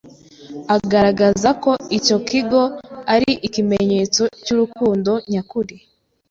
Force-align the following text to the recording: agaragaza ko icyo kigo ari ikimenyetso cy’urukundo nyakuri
agaragaza 0.75 1.49
ko 1.63 1.71
icyo 1.97 2.17
kigo 2.29 2.61
ari 3.13 3.31
ikimenyetso 3.47 4.23
cy’urukundo 4.43 5.11
nyakuri 5.31 5.75